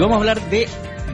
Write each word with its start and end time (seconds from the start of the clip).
Y 0.00 0.02
vamos 0.02 0.16
a 0.16 0.20
hablar 0.20 0.48
de 0.48 0.66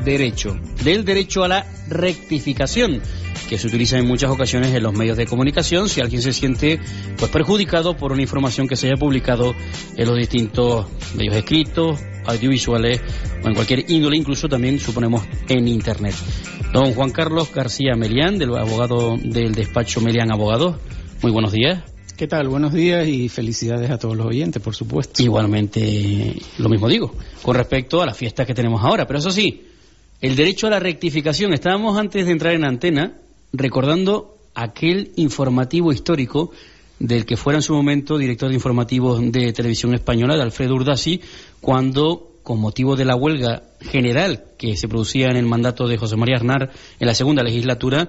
derecho, 0.05 0.57
del 0.85 1.05
derecho 1.05 1.43
a 1.43 1.49
la 1.49 1.67
rectificación 1.89 3.03
que 3.49 3.59
se 3.59 3.67
utiliza 3.67 3.99
en 3.99 4.07
muchas 4.07 4.31
ocasiones 4.31 4.73
en 4.73 4.85
los 4.85 4.93
medios 4.93 5.17
de 5.17 5.27
comunicación 5.27 5.89
si 5.89 6.01
alguien 6.01 6.23
se 6.23 6.33
siente 6.33 6.79
pues 7.19 7.29
perjudicado 7.33 7.97
por 7.97 8.13
una 8.13 8.23
información 8.23 8.69
que 8.69 8.77
se 8.77 8.87
haya 8.87 8.97
publicado 8.97 9.57
en 9.97 10.07
los 10.07 10.17
distintos 10.17 10.87
medios 11.17 11.35
escritos, 11.35 11.99
audiovisuales 12.27 13.01
o 13.43 13.49
en 13.49 13.55
cualquier 13.55 13.91
índole, 13.91 14.19
incluso 14.19 14.49
también 14.49 14.79
suponemos 14.79 15.25
en 15.49 15.67
internet. 15.67 16.15
Don 16.73 16.95
Juan 16.95 17.11
Carlos 17.11 17.53
García 17.53 17.97
Melián, 17.97 18.39
del 18.39 18.57
abogado 18.57 19.17
del 19.21 19.53
despacho 19.53 20.01
Melián 20.01 20.31
Abogados. 20.31 20.77
Muy 21.23 21.33
buenos 21.33 21.51
días. 21.51 21.96
¿Qué 22.17 22.27
tal? 22.27 22.49
Buenos 22.49 22.73
días 22.73 23.07
y 23.07 23.29
felicidades 23.29 23.91
a 23.91 23.99
todos 23.99 24.17
los 24.17 24.27
oyentes, 24.27 24.63
por 24.63 24.75
supuesto. 24.75 25.23
Igualmente, 25.23 26.35
lo 26.57 26.71
mismo 26.71 26.89
digo, 26.89 27.15
con 27.43 27.55
respecto 27.55 28.01
a 28.01 28.07
las 28.07 28.17
fiestas 28.17 28.47
que 28.47 28.55
tenemos 28.55 28.83
ahora. 28.83 29.07
Pero 29.07 29.19
eso 29.19 29.31
sí, 29.31 29.67
el 30.23 30.35
derecho 30.35 30.67
a 30.67 30.71
la 30.71 30.81
rectificación. 30.81 31.53
Estábamos 31.53 31.99
antes 31.99 32.25
de 32.25 32.33
entrar 32.33 32.55
en 32.55 32.65
antena 32.65 33.19
recordando 33.53 34.39
aquel 34.55 35.13
informativo 35.17 35.93
histórico 35.93 36.53
del 36.99 37.27
que 37.27 37.37
fuera 37.37 37.59
en 37.59 37.63
su 37.63 37.75
momento 37.75 38.17
director 38.17 38.49
de 38.49 38.55
informativos 38.55 39.21
de 39.31 39.53
televisión 39.53 39.93
española, 39.93 40.37
de 40.37 40.43
Alfredo 40.43 40.75
Urdasi, 40.75 41.21
cuando, 41.61 42.39
con 42.43 42.59
motivo 42.59 42.97
de 42.97 43.05
la 43.05 43.15
huelga 43.15 43.63
general 43.83 44.43
que 44.57 44.79
se 44.79 44.89
producía 44.89 45.27
en 45.27 45.37
el 45.37 45.45
mandato 45.45 45.87
de 45.87 45.99
José 45.99 46.17
María 46.17 46.37
Aznar 46.37 46.71
en 46.99 47.07
la 47.07 47.15
segunda 47.15 47.43
legislatura, 47.43 48.09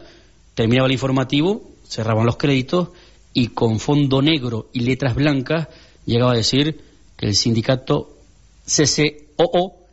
terminaba 0.53 0.87
el 0.87 0.93
informativo, 0.93 1.71
cerraban 1.85 2.25
los 2.25 2.37
créditos 2.37 2.91
y 3.33 3.47
con 3.49 3.79
fondo 3.79 4.21
negro 4.21 4.69
y 4.73 4.81
letras 4.81 5.15
blancas 5.15 5.67
llegaba 6.05 6.31
a 6.31 6.37
decir 6.37 6.79
que 7.15 7.27
el 7.27 7.35
sindicato 7.35 8.17
CCOO 8.65 9.87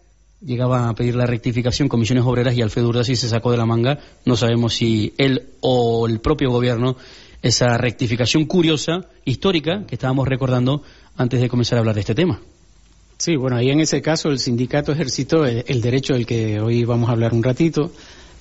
llegaba 0.44 0.88
a 0.88 0.94
pedir 0.94 1.14
la 1.14 1.26
rectificación 1.26 1.88
comisiones 1.88 2.24
obreras 2.24 2.56
y 2.56 2.62
Alfredo 2.62 2.88
Urdasi 2.88 3.16
se 3.16 3.28
sacó 3.28 3.50
de 3.50 3.56
la 3.56 3.66
manga, 3.66 3.98
no 4.24 4.36
sabemos 4.36 4.74
si 4.74 5.14
él 5.18 5.50
o 5.60 6.06
el 6.06 6.20
propio 6.20 6.50
gobierno, 6.50 6.96
esa 7.42 7.76
rectificación 7.76 8.44
curiosa, 8.46 9.06
histórica, 9.24 9.84
que 9.86 9.94
estábamos 9.94 10.26
recordando 10.28 10.82
antes 11.16 11.40
de 11.40 11.48
comenzar 11.48 11.76
a 11.76 11.80
hablar 11.80 11.94
de 11.94 12.00
este 12.00 12.14
tema. 12.14 12.40
Sí, 13.18 13.36
bueno, 13.36 13.56
ahí 13.56 13.70
en 13.70 13.80
ese 13.80 14.02
caso 14.02 14.28
el 14.30 14.38
sindicato 14.38 14.92
ejercitó 14.92 15.46
el, 15.46 15.80
derecho 15.80 16.14
del 16.14 16.26
que 16.26 16.60
hoy 16.60 16.84
vamos 16.84 17.08
a 17.08 17.12
hablar 17.12 17.32
un 17.32 17.42
ratito, 17.42 17.92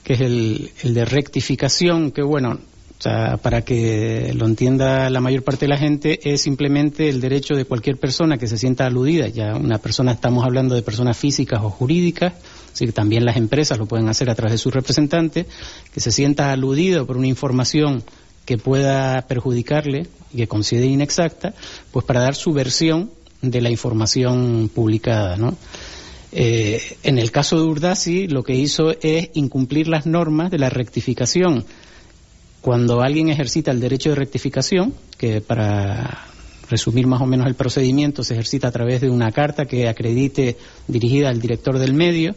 que 0.04 0.14
es 0.14 0.22
el, 0.22 0.72
el 0.84 0.94
de 0.94 1.06
rectificación, 1.06 2.12
que 2.12 2.24
bueno, 2.24 2.60
sea, 3.02 3.38
para 3.38 3.64
que 3.64 4.34
lo 4.36 4.46
entienda 4.46 5.10
la 5.10 5.20
mayor 5.20 5.44
parte 5.44 5.66
de 5.66 5.70
la 5.70 5.78
gente, 5.78 6.20
es 6.24 6.42
simplemente 6.42 7.10
el 7.10 7.22
derecho 7.22 7.56
de 7.56 7.66
cualquier 7.66 7.98
persona 7.98 8.38
que 8.38 8.48
se 8.48 8.58
sienta 8.58 8.86
aludida. 8.86 9.28
Ya 9.28 9.56
una 9.56 9.78
persona, 9.78 10.12
estamos 10.14 10.46
hablando 10.46 10.76
de 10.76 10.82
personas 10.82 11.18
físicas 11.18 11.62
o 11.64 11.70
jurídicas, 11.70 12.34
así 12.72 12.86
que 12.86 12.92
también 12.92 13.26
las 13.26 13.38
empresas 13.38 13.78
lo 13.78 13.86
pueden 13.86 14.08
hacer 14.10 14.30
a 14.30 14.36
través 14.36 14.54
de 14.54 14.58
sus 14.58 14.74
representantes, 14.74 15.48
que 15.94 16.00
se 16.00 16.12
sienta 16.12 16.52
aludido 16.52 17.06
por 17.06 17.18
una 17.18 17.28
información 17.28 18.04
que 18.46 18.58
pueda 18.58 19.22
perjudicarle 19.28 20.08
y 20.34 20.38
que 20.38 20.48
considere 20.48 20.88
inexacta, 20.88 21.54
pues 21.92 22.06
para 22.06 22.22
dar 22.22 22.36
su 22.36 22.54
versión 22.54 23.12
de 23.42 23.62
la 23.62 23.70
información 23.70 24.70
publicada. 24.74 25.38
Eh, 26.32 26.82
en 27.04 27.20
el 27.20 27.32
caso 27.32 27.58
de 27.58 27.64
Urdasi, 27.64 28.28
lo 28.28 28.44
que 28.44 28.56
hizo 28.56 28.96
es 29.02 29.30
incumplir 29.34 29.88
las 29.88 30.06
normas 30.06 30.50
de 30.50 30.58
la 30.58 30.70
rectificación 30.70 31.66
cuando 32.64 33.02
alguien 33.02 33.28
ejercita 33.28 33.72
el 33.72 33.82
derecho 33.82 34.10
de 34.12 34.16
rectificación, 34.16 34.94
que 35.18 35.42
para 35.42 36.28
resumir 36.70 37.06
más 37.08 37.22
o 37.22 37.26
menos 37.26 37.46
el 37.46 37.56
procedimiento 37.56 38.24
se 38.24 38.36
ejercita 38.36 38.70
a 38.70 38.72
través 38.72 39.02
de 39.02 39.10
una 39.10 39.34
carta 39.34 39.66
que 39.66 39.90
acredite 39.90 40.56
dirigida 40.88 41.28
al 41.28 41.42
director 41.42 41.78
del 41.78 41.94
medio, 41.94 42.36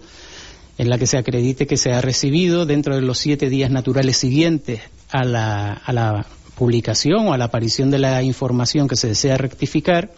en 0.79 0.91
la 0.91 0.99
que 0.99 1.07
se 1.07 1.17
acredite 1.17 1.69
que 1.69 1.77
se 1.77 1.93
ha 1.93 2.01
recibido 2.01 2.67
dentro 2.67 2.97
de 2.97 3.03
los 3.03 3.19
siete 3.19 3.49
días 3.49 3.71
naturales 3.71 4.17
siguientes 4.17 4.81
a 5.13 5.23
la, 5.23 5.73
a 5.73 5.93
la 5.93 6.27
publicación 6.57 7.29
o 7.29 7.33
a 7.33 7.39
la 7.39 7.45
aparición 7.45 7.93
de 7.93 8.01
la 8.01 8.21
información 8.25 8.89
que 8.89 8.97
se 8.97 9.07
desea 9.07 9.39
rectificar. 9.39 10.11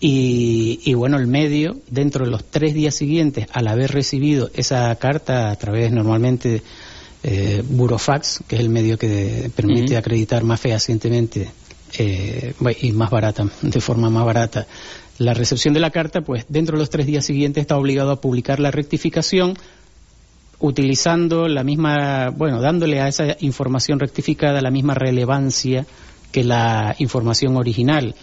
Y, 0.00 0.80
y, 0.84 0.94
bueno, 0.94 1.18
el 1.18 1.28
medio, 1.28 1.76
dentro 1.88 2.24
de 2.24 2.32
los 2.32 2.42
tres 2.42 2.74
días 2.74 2.96
siguientes, 2.96 3.46
al 3.52 3.68
haber 3.68 3.92
recibido 3.92 4.50
esa 4.54 4.92
carta 4.96 5.52
a 5.52 5.56
través 5.56 5.92
normalmente 5.92 6.64
eh, 7.22 7.62
Burofax, 7.64 8.42
que 8.48 8.56
es 8.56 8.60
el 8.60 8.68
medio 8.68 8.98
que 8.98 9.50
permite 9.54 9.96
acreditar 9.96 10.42
más 10.42 10.60
fehacientemente 10.60 11.48
eh, 11.98 12.54
y 12.80 12.92
más 12.92 13.10
barata, 13.10 13.46
de 13.60 13.80
forma 13.80 14.10
más 14.10 14.24
barata, 14.24 14.66
la 15.18 15.34
recepción 15.34 15.74
de 15.74 15.80
la 15.80 15.90
carta, 15.90 16.22
pues 16.22 16.46
dentro 16.48 16.76
de 16.76 16.80
los 16.80 16.90
tres 16.90 17.06
días 17.06 17.24
siguientes 17.24 17.60
está 17.60 17.76
obligado 17.76 18.10
a 18.10 18.20
publicar 18.20 18.58
la 18.58 18.70
rectificación 18.70 19.56
utilizando 20.58 21.48
la 21.48 21.64
misma, 21.64 22.30
bueno, 22.30 22.60
dándole 22.60 23.00
a 23.00 23.08
esa 23.08 23.36
información 23.40 24.00
rectificada 24.00 24.60
la 24.60 24.70
misma 24.70 24.94
relevancia 24.94 25.86
que 26.30 26.44
la 26.44 26.94
información 26.98 27.56
original. 27.56 28.14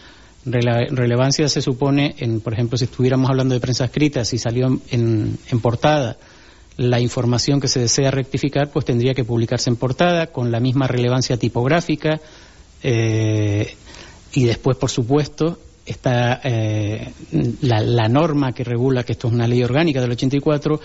relevancia 0.46 1.48
se 1.48 1.62
supone, 1.62 2.16
en, 2.18 2.42
por 2.42 2.54
ejemplo, 2.54 2.78
si 2.78 2.86
estuviéramos 2.86 3.30
hablando 3.30 3.54
de 3.54 3.60
prensa 3.60 3.86
escrita, 3.86 4.26
si 4.26 4.38
salió 4.38 4.80
en 4.90 5.38
portada, 5.62 6.18
la 6.80 7.00
información 7.02 7.60
que 7.60 7.68
se 7.68 7.82
desea 7.82 8.10
rectificar 8.10 8.72
pues 8.72 8.86
tendría 8.86 9.14
que 9.14 9.26
publicarse 9.26 9.70
en 9.70 9.76
portada 9.76 10.28
con 10.28 10.50
la 10.50 10.62
misma 10.62 10.88
relevancia 10.88 11.36
tipográfica 11.36 12.22
eh, 12.82 13.76
y 14.32 14.46
después 14.46 14.78
por 14.78 14.90
supuesto 14.90 15.60
está 15.86 16.40
eh, 16.42 17.12
la, 17.62 18.08
norma 18.08 18.54
que 18.54 18.64
regula 18.64 19.04
que 19.04 19.12
esto 19.12 19.28
es 19.28 19.34
una 19.34 19.46
ley 19.46 19.62
orgánica 19.62 20.00
del 20.00 20.12
84 20.12 20.80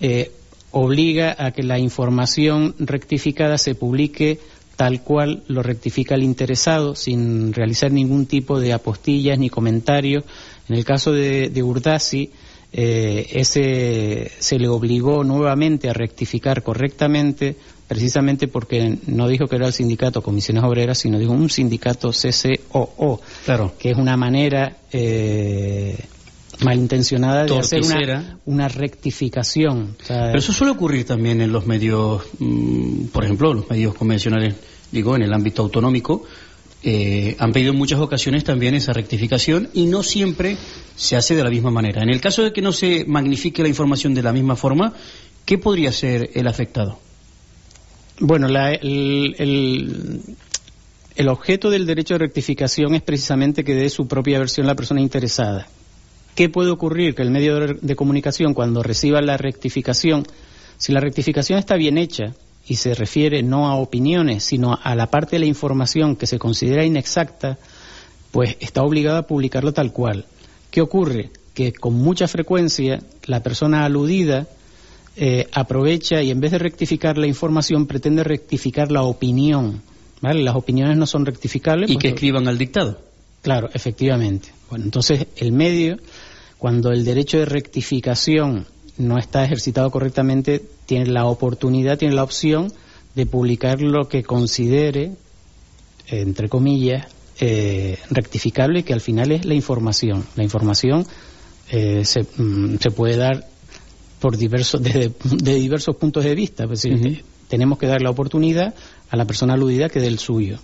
eh, 0.00 0.30
obliga 0.70 1.34
a 1.36 1.50
que 1.50 1.64
la 1.64 1.80
información 1.80 2.76
rectificada 2.78 3.58
se 3.58 3.74
publique 3.74 4.38
tal 4.76 5.02
cual 5.02 5.42
lo 5.48 5.64
rectifica 5.64 6.14
el 6.14 6.22
interesado 6.22 6.94
sin 6.94 7.52
realizar 7.52 7.90
ningún 7.90 8.26
tipo 8.26 8.60
de 8.60 8.72
apostillas 8.72 9.38
ni 9.38 9.50
comentarios. 9.50 10.24
En 10.68 10.76
el 10.76 10.86
caso 10.86 11.12
de, 11.12 11.50
de 11.50 11.62
Urdasi 11.62 12.30
eh, 12.72 13.26
ese 13.32 14.30
se 14.38 14.58
le 14.58 14.68
obligó 14.68 15.24
nuevamente 15.24 15.88
a 15.88 15.92
rectificar 15.92 16.62
correctamente, 16.62 17.56
precisamente 17.88 18.46
porque 18.46 18.98
no 19.06 19.26
dijo 19.26 19.46
que 19.46 19.56
era 19.56 19.66
el 19.66 19.72
sindicato 19.72 20.22
Comisiones 20.22 20.62
Obreras, 20.62 20.98
sino 20.98 21.18
dijo 21.18 21.32
un 21.32 21.50
sindicato 21.50 22.10
CCOO, 22.10 23.20
claro. 23.44 23.74
que 23.76 23.90
es 23.90 23.98
una 23.98 24.16
manera 24.16 24.76
eh, 24.92 25.98
malintencionada 26.64 27.44
de 27.44 27.58
hacer 27.58 27.82
una, 28.44 28.68
rectificación. 28.68 29.96
Pero 30.06 30.38
eso 30.38 30.52
suele 30.52 30.72
ocurrir 30.72 31.04
también 31.04 31.40
en 31.40 31.50
los 31.50 31.66
medios, 31.66 32.22
mm, 32.38 33.06
por 33.06 33.24
ejemplo, 33.24 33.52
los 33.52 33.68
medios 33.68 33.94
convencionales, 33.94 34.54
digo, 34.92 35.16
en 35.16 35.22
el 35.22 35.32
ámbito 35.32 35.62
autonómico, 35.62 36.24
eh, 36.82 37.36
han 37.38 37.52
pedido 37.52 37.72
en 37.72 37.78
muchas 37.78 38.00
ocasiones 38.00 38.42
también 38.42 38.74
esa 38.74 38.94
rectificación 38.94 39.68
y 39.74 39.84
no 39.84 40.02
siempre 40.02 40.56
se 41.00 41.16
hace 41.16 41.34
de 41.34 41.42
la 41.42 41.48
misma 41.48 41.70
manera. 41.70 42.02
En 42.02 42.10
el 42.10 42.20
caso 42.20 42.42
de 42.42 42.52
que 42.52 42.60
no 42.60 42.72
se 42.72 43.06
magnifique 43.06 43.62
la 43.62 43.68
información 43.68 44.12
de 44.12 44.22
la 44.22 44.34
misma 44.34 44.54
forma, 44.54 44.92
¿qué 45.46 45.56
podría 45.56 45.92
ser 45.92 46.28
el 46.34 46.46
afectado? 46.46 46.98
Bueno, 48.18 48.48
el, 48.48 49.34
el, 51.16 51.28
objeto 51.28 51.70
del 51.70 51.86
derecho 51.86 52.14
de 52.14 52.18
rectificación 52.18 52.94
es 52.94 53.00
precisamente 53.00 53.64
que 53.64 53.74
dé 53.74 53.88
su 53.88 54.06
propia 54.06 54.38
versión 54.38 54.66
la 54.66 54.74
persona 54.74 55.00
interesada. 55.00 55.68
¿Qué 56.34 56.50
puede 56.50 56.68
ocurrir? 56.68 57.14
Que 57.14 57.22
el 57.22 57.30
medio 57.30 57.66
de 57.80 57.96
comunicación, 57.96 58.52
cuando 58.52 58.82
reciba 58.82 59.22
la 59.22 59.38
rectificación, 59.38 60.26
si 60.76 60.92
la 60.92 61.00
rectificación 61.00 61.58
está 61.58 61.76
bien 61.76 61.96
hecha, 61.96 62.34
y 62.66 62.76
se 62.76 62.94
refiere 62.94 63.42
no 63.42 63.68
a 63.68 63.76
opiniones, 63.76 64.44
sino 64.44 64.78
a 64.82 64.94
la 64.94 65.06
parte 65.06 65.36
de 65.36 65.40
la 65.40 65.46
información 65.46 66.14
que 66.14 66.26
se 66.26 66.38
considera 66.38 66.84
inexacta, 66.84 67.56
pues 68.32 68.58
está 68.60 68.82
obligado 68.82 69.16
a 69.16 69.26
publicarlo 69.26 69.72
tal 69.72 69.92
cual. 69.94 70.26
¿Qué 70.70 70.80
ocurre? 70.80 71.30
Que 71.54 71.72
con 71.72 71.94
mucha 71.94 72.28
frecuencia 72.28 73.00
la 73.26 73.42
persona 73.42 73.84
aludida 73.84 74.46
eh, 75.16 75.48
aprovecha 75.52 76.22
y 76.22 76.30
en 76.30 76.40
vez 76.40 76.52
de 76.52 76.58
rectificar 76.58 77.18
la 77.18 77.26
información 77.26 77.86
pretende 77.86 78.24
rectificar 78.24 78.90
la 78.90 79.02
opinión. 79.02 79.82
¿vale? 80.20 80.42
Las 80.42 80.56
opiniones 80.56 80.96
no 80.96 81.06
son 81.06 81.26
rectificables. 81.26 81.90
Y 81.90 81.96
que 81.96 82.08
escriban 82.08 82.48
al 82.48 82.58
dictado. 82.58 83.00
Claro, 83.42 83.70
efectivamente. 83.72 84.48
Bueno, 84.68 84.84
entonces 84.84 85.26
el 85.36 85.52
medio, 85.52 85.96
cuando 86.58 86.92
el 86.92 87.04
derecho 87.04 87.38
de 87.38 87.46
rectificación 87.46 88.66
no 88.98 89.18
está 89.18 89.44
ejercitado 89.44 89.90
correctamente, 89.90 90.62
tiene 90.86 91.06
la 91.06 91.24
oportunidad, 91.24 91.98
tiene 91.98 92.14
la 92.14 92.22
opción 92.22 92.72
de 93.14 93.26
publicar 93.26 93.80
lo 93.80 94.08
que 94.08 94.22
considere, 94.22 95.12
entre 96.06 96.48
comillas, 96.48 97.06
eh, 97.40 97.98
rectificable, 98.10 98.82
que 98.82 98.92
al 98.92 99.00
final 99.00 99.32
es 99.32 99.44
la 99.44 99.54
información. 99.54 100.26
La 100.36 100.44
información 100.44 101.06
eh, 101.70 102.04
se, 102.04 102.22
mm, 102.22 102.76
se, 102.78 102.90
puede 102.90 103.16
dar 103.16 103.46
por 104.20 104.36
diversos, 104.36 104.82
desde, 104.82 105.12
de 105.24 105.54
diversos 105.54 105.96
puntos 105.96 106.24
de 106.24 106.34
vista. 106.34 106.66
Pues, 106.66 106.86
Tenemos 107.48 107.78
que 107.78 107.86
dar 107.86 108.02
la 108.02 108.10
oportunidad 108.10 108.74
a 109.08 109.16
la 109.16 109.24
persona 109.24 109.54
aludida 109.54 109.88
que 109.88 110.00
dé 110.00 110.06
el 110.06 110.18
suyo. 110.18 110.58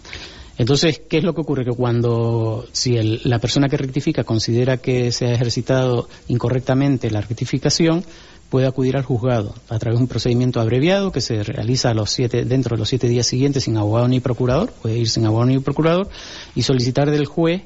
Entonces, 0.58 1.00
¿qué 1.08 1.18
es 1.18 1.24
lo 1.24 1.34
que 1.34 1.42
ocurre? 1.42 1.64
Que 1.64 1.72
cuando, 1.72 2.66
si 2.72 2.96
el, 2.96 3.20
la 3.24 3.38
persona 3.38 3.68
que 3.68 3.76
rectifica 3.76 4.24
considera 4.24 4.78
que 4.78 5.12
se 5.12 5.26
ha 5.26 5.34
ejercitado 5.34 6.08
incorrectamente 6.28 7.10
la 7.10 7.20
rectificación, 7.20 8.04
puede 8.48 8.66
acudir 8.66 8.96
al 8.96 9.04
juzgado 9.04 9.54
a 9.68 9.78
través 9.78 9.98
de 9.98 10.04
un 10.04 10.08
procedimiento 10.08 10.60
abreviado 10.60 11.12
que 11.12 11.20
se 11.20 11.42
realiza 11.42 11.90
a 11.90 11.94
los 11.94 12.10
siete, 12.10 12.44
dentro 12.44 12.76
de 12.76 12.80
los 12.80 12.88
siete 12.88 13.08
días 13.08 13.26
siguientes 13.26 13.64
sin 13.64 13.76
abogado 13.76 14.08
ni 14.08 14.20
procurador, 14.20 14.72
puede 14.82 14.98
ir 14.98 15.08
sin 15.08 15.26
abogado 15.26 15.50
ni 15.50 15.58
procurador, 15.58 16.08
y 16.54 16.62
solicitar 16.62 17.10
del 17.10 17.26
juez 17.26 17.62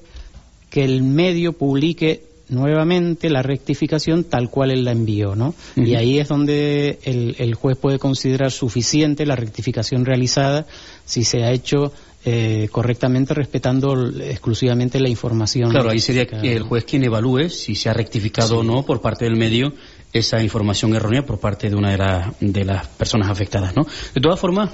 que 0.71 0.85
el 0.85 1.03
medio 1.03 1.53
publique 1.53 2.25
nuevamente 2.49 3.31
la 3.31 3.43
rectificación 3.43 4.25
tal 4.25 4.51
cual 4.51 4.73
él 4.73 4.85
la 4.85 4.91
envió, 4.91 5.37
¿no? 5.37 5.55
Y 5.77 5.95
ahí 5.95 6.19
es 6.19 6.29
donde 6.29 6.99
el, 7.05 7.37
el, 7.39 7.55
juez 7.55 7.79
puede 7.79 8.01
considerar 8.01 8.51
suficiente 8.51 9.25
la 9.25 9.37
rectificación 9.37 10.05
realizada 10.05 10.67
si 11.05 11.23
se 11.23 11.45
ha 11.45 11.53
hecho 11.53 11.93
eh, 12.25 12.69
correctamente 12.71 13.33
respetando 13.33 13.95
exclusivamente 14.21 15.01
la 15.01 15.09
información. 15.09 15.71
Claro, 15.71 15.91
ahí 15.91 16.01
sería 16.01 16.23
el 16.25 16.63
juez 16.65 16.85
quien 16.85 17.05
evalúe 17.05 17.49
si 17.49 17.75
se 17.75 17.89
ha 17.89 17.95
rectificado 17.95 18.59
o 18.59 18.63
no 18.63 18.85
por 18.85 19.01
parte 19.01 19.25
del 19.25 19.37
medio 19.37 19.73
esa 20.13 20.43
información 20.43 20.95
errónea 20.95 21.25
por 21.25 21.39
parte 21.39 21.71
de 21.71 21.77
una 21.77 21.91
de, 21.91 22.49
de 22.53 22.65
las 22.65 22.87
personas 22.89 23.31
afectadas, 23.31 23.75
¿no? 23.77 23.87
De 24.15 24.21
todas 24.21 24.39
formas, 24.39 24.71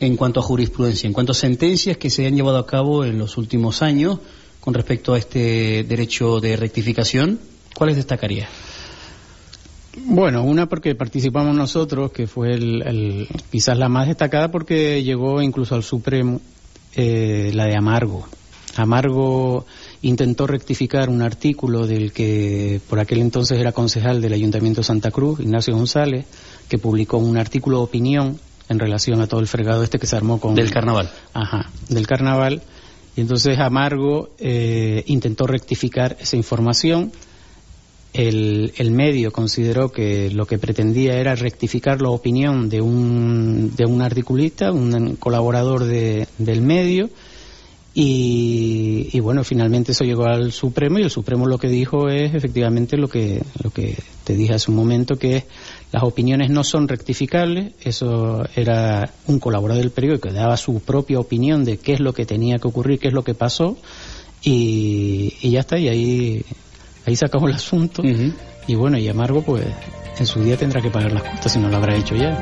en 0.00 0.16
cuanto 0.16 0.40
a 0.40 0.42
jurisprudencia, 0.42 1.06
en 1.06 1.12
cuanto 1.12 1.32
a 1.32 1.34
sentencias 1.34 1.96
que 1.96 2.10
se 2.10 2.26
han 2.26 2.34
llevado 2.34 2.58
a 2.58 2.66
cabo 2.66 3.04
en 3.04 3.18
los 3.18 3.38
últimos 3.38 3.82
años, 3.82 4.18
con 4.60 4.74
respecto 4.74 5.14
a 5.14 5.18
este 5.18 5.84
derecho 5.84 6.40
de 6.40 6.56
rectificación, 6.56 7.38
¿cuáles 7.74 7.96
destacaría? 7.96 8.48
Bueno, 10.04 10.44
una 10.44 10.68
porque 10.68 10.94
participamos 10.94 11.54
nosotros, 11.54 12.12
que 12.12 12.26
fue 12.26 12.52
el, 12.52 13.28
quizás 13.50 13.76
la 13.76 13.88
más 13.88 14.06
destacada 14.06 14.50
porque 14.50 15.02
llegó 15.02 15.42
incluso 15.42 15.74
al 15.74 15.82
Supremo, 15.82 16.40
eh, 16.94 17.50
la 17.54 17.66
de 17.66 17.76
Amargo. 17.76 18.26
Amargo 18.76 19.66
intentó 20.02 20.46
rectificar 20.46 21.08
un 21.08 21.22
artículo 21.22 21.86
del 21.86 22.12
que 22.12 22.80
por 22.88 23.00
aquel 23.00 23.18
entonces 23.18 23.58
era 23.58 23.72
concejal 23.72 24.20
del 24.22 24.32
Ayuntamiento 24.32 24.80
de 24.80 24.84
Santa 24.84 25.10
Cruz, 25.10 25.40
Ignacio 25.40 25.74
González, 25.74 26.26
que 26.68 26.78
publicó 26.78 27.18
un 27.18 27.36
artículo 27.36 27.78
de 27.78 27.84
opinión 27.84 28.40
en 28.68 28.78
relación 28.78 29.20
a 29.20 29.26
todo 29.26 29.40
el 29.40 29.48
fregado 29.48 29.82
este 29.82 29.98
que 29.98 30.06
se 30.06 30.16
armó 30.16 30.38
con... 30.40 30.54
Del 30.54 30.70
carnaval. 30.70 31.10
Ajá, 31.34 31.70
del 31.88 32.06
carnaval 32.06 32.62
y 33.16 33.20
entonces 33.20 33.58
Amargo 33.58 34.30
eh, 34.38 35.02
intentó 35.06 35.46
rectificar 35.46 36.16
esa 36.20 36.36
información. 36.36 37.12
El, 38.12 38.72
el, 38.76 38.90
medio 38.90 39.30
consideró 39.30 39.90
que 39.90 40.30
lo 40.30 40.44
que 40.44 40.58
pretendía 40.58 41.18
era 41.18 41.36
rectificar 41.36 42.02
la 42.02 42.10
opinión 42.10 42.68
de 42.68 42.80
un, 42.80 43.74
de 43.76 43.86
un 43.86 44.02
articulista, 44.02 44.72
un 44.72 45.16
colaborador 45.16 45.84
de, 45.84 46.26
del 46.38 46.60
medio, 46.60 47.08
y, 47.92 49.08
y, 49.12 49.18
bueno, 49.18 49.42
finalmente 49.42 49.92
eso 49.92 50.04
llegó 50.04 50.24
al 50.24 50.52
Supremo 50.52 51.00
y 51.00 51.02
el 51.02 51.10
Supremo 51.10 51.46
lo 51.46 51.58
que 51.58 51.68
dijo 51.68 52.08
es 52.08 52.34
efectivamente 52.34 52.96
lo 52.96 53.08
que, 53.08 53.42
lo 53.62 53.70
que 53.70 53.96
te 54.22 54.34
dije 54.34 54.54
hace 54.54 54.70
un 54.70 54.76
momento, 54.76 55.16
que 55.16 55.36
es 55.38 55.44
las 55.90 56.04
opiniones 56.04 56.50
no 56.50 56.62
son 56.62 56.86
rectificables. 56.86 57.72
Eso 57.80 58.44
era 58.54 59.12
un 59.26 59.40
colaborador 59.40 59.82
del 59.82 59.90
periódico 59.90 60.28
que 60.28 60.34
daba 60.34 60.56
su 60.56 60.80
propia 60.80 61.18
opinión 61.18 61.64
de 61.64 61.78
qué 61.78 61.94
es 61.94 62.00
lo 62.00 62.12
que 62.12 62.26
tenía 62.26 62.58
que 62.58 62.68
ocurrir, 62.68 63.00
qué 63.00 63.08
es 63.08 63.14
lo 63.14 63.24
que 63.24 63.34
pasó 63.34 63.76
y, 64.42 65.34
y 65.42 65.50
ya 65.50 65.60
está, 65.60 65.76
y 65.76 65.88
ahí, 65.88 66.44
ahí 67.06 67.16
se 67.16 67.24
acabó 67.24 67.48
el 67.48 67.54
asunto. 67.54 68.02
Y 68.66 68.74
bueno, 68.74 68.98
y 68.98 69.08
Amargo 69.08 69.42
pues 69.42 69.66
en 70.18 70.26
su 70.26 70.42
día 70.42 70.56
tendrá 70.56 70.80
que 70.80 70.90
pagar 70.90 71.12
las 71.12 71.22
costas 71.22 71.52
si 71.52 71.58
no 71.58 71.68
lo 71.68 71.76
habrá 71.76 71.96
hecho 71.96 72.14
ya. 72.14 72.40